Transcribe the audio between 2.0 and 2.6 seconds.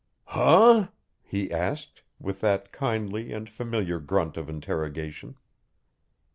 with